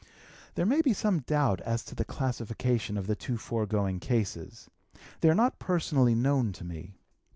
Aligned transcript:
There 0.55 0.65
may 0.65 0.81
be 0.81 0.93
some 0.93 1.19
doubt 1.19 1.61
as 1.61 1.85
to 1.85 1.93
the 1.93 2.03
classification 2.03 2.97
of 2.97 3.05
the 3.05 3.15
two 3.15 3.37
foregoing 3.37 3.99
cases: 3.99 4.67
they 5.19 5.29
are 5.29 5.35
not 5.35 5.59
personally 5.59 6.15
known 6.15 6.53
to 6.53 6.63
me. 6.63 6.97